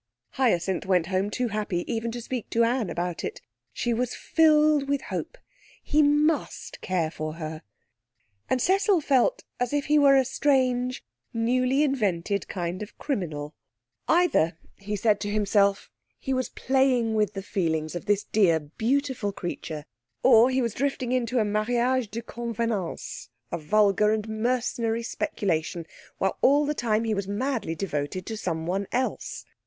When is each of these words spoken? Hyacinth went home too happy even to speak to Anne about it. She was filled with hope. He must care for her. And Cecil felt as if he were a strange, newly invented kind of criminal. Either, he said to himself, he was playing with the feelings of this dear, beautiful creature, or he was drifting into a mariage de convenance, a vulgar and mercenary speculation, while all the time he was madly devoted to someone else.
Hyacinth 0.31 0.87
went 0.87 1.05
home 1.13 1.29
too 1.29 1.49
happy 1.49 1.85
even 1.85 2.11
to 2.13 2.21
speak 2.23 2.49
to 2.49 2.63
Anne 2.63 2.89
about 2.89 3.23
it. 3.23 3.39
She 3.71 3.93
was 3.93 4.15
filled 4.15 4.89
with 4.89 5.03
hope. 5.03 5.37
He 5.83 6.01
must 6.01 6.81
care 6.81 7.11
for 7.11 7.33
her. 7.35 7.61
And 8.49 8.59
Cecil 8.59 8.99
felt 9.01 9.43
as 9.59 9.73
if 9.73 9.85
he 9.85 9.99
were 9.99 10.15
a 10.17 10.25
strange, 10.25 11.03
newly 11.35 11.83
invented 11.83 12.47
kind 12.47 12.81
of 12.81 12.97
criminal. 12.97 13.53
Either, 14.07 14.57
he 14.79 14.95
said 14.95 15.19
to 15.19 15.29
himself, 15.29 15.91
he 16.17 16.33
was 16.33 16.49
playing 16.49 17.13
with 17.13 17.33
the 17.35 17.43
feelings 17.43 17.93
of 17.93 18.05
this 18.05 18.23
dear, 18.23 18.59
beautiful 18.59 19.31
creature, 19.31 19.85
or 20.23 20.49
he 20.49 20.63
was 20.63 20.73
drifting 20.73 21.11
into 21.11 21.37
a 21.37 21.45
mariage 21.45 22.09
de 22.09 22.23
convenance, 22.23 23.29
a 23.51 23.57
vulgar 23.59 24.09
and 24.11 24.27
mercenary 24.27 25.03
speculation, 25.03 25.85
while 26.17 26.39
all 26.41 26.65
the 26.65 26.73
time 26.73 27.03
he 27.03 27.13
was 27.13 27.27
madly 27.27 27.75
devoted 27.75 28.25
to 28.25 28.35
someone 28.35 28.87
else. 28.91 29.45